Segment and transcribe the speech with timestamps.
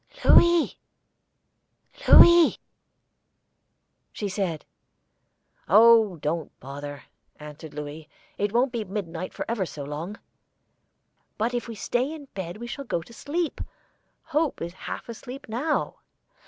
[0.25, 0.79] "Louis!
[2.07, 2.57] Louis!"
[4.11, 4.65] she said.
[5.69, 7.03] "Oh, don't bother,"
[7.39, 8.09] answered Louis.
[8.35, 10.17] "It won't be midnight for ever so long."
[11.37, 13.61] "But if we stay in bed we shall go to sleep.
[14.23, 15.97] Hope is half asleep now."